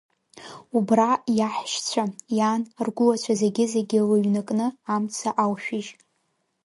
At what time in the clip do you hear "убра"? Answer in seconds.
0.77-1.09